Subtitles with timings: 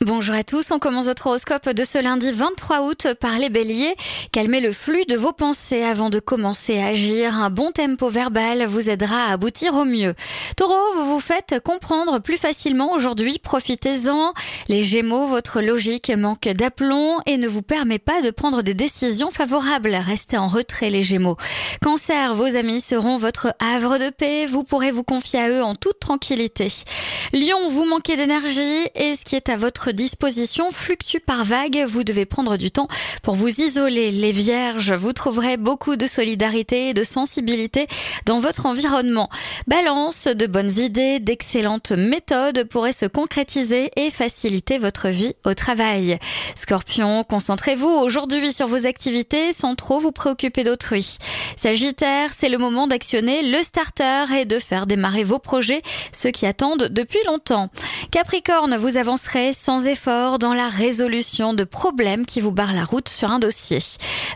[0.00, 3.94] Bonjour à tous, on commence votre horoscope de ce lundi 23 août par les béliers.
[4.32, 7.36] Calmez le flux de vos pensées avant de commencer à agir.
[7.36, 10.14] Un bon tempo verbal vous aidera à aboutir au mieux.
[10.56, 14.32] Taureau, vous vous faites comprendre plus facilement aujourd'hui, profitez-en.
[14.66, 19.30] Les gémeaux, votre logique manque d'aplomb et ne vous permet pas de prendre des décisions
[19.30, 19.94] favorables.
[19.94, 21.36] Restez en retrait les gémeaux.
[21.80, 25.76] Cancer, vos amis seront votre havre de paix, vous pourrez vous confier à eux en
[25.76, 26.68] toute tranquillité.
[27.32, 31.84] Lion, vous manquez d'énergie et ce qui est à votre disposition fluctue par vague.
[31.88, 32.88] Vous devez prendre du temps
[33.22, 34.10] pour vous isoler.
[34.12, 37.86] Les vierges, vous trouverez beaucoup de solidarité et de sensibilité
[38.26, 39.28] dans votre environnement.
[39.66, 46.18] Balance, de bonnes idées, d'excellentes méthodes pourraient se concrétiser et faciliter votre vie au travail.
[46.54, 51.16] Scorpion, concentrez-vous aujourd'hui sur vos activités sans trop vous préoccuper d'autrui.
[51.56, 56.46] Sagittaire, c'est le moment d'actionner le starter et de faire démarrer vos projets, ceux qui
[56.46, 57.70] attendent depuis longtemps.
[58.12, 63.08] Capricorne, vous avancerez sans effort dans la résolution de problèmes qui vous barrent la route
[63.08, 63.78] sur un dossier.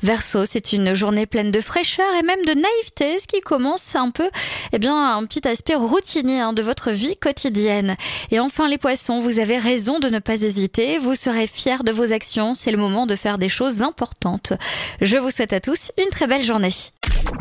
[0.00, 4.10] Verseau, c'est une journée pleine de fraîcheur et même de naïveté, ce qui commence un
[4.10, 4.30] peu,
[4.72, 7.96] eh bien, un petit aspect routinier hein, de votre vie quotidienne.
[8.30, 10.98] Et enfin, les poissons, vous avez raison de ne pas hésiter.
[10.98, 12.54] Vous serez fiers de vos actions.
[12.54, 14.52] C'est le moment de faire des choses importantes.
[15.00, 16.70] Je vous souhaite à tous une très belle journée.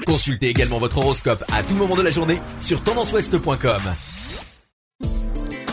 [0.07, 3.83] Consultez également votre horoscope à tout moment de la journée sur tendanceouest.com.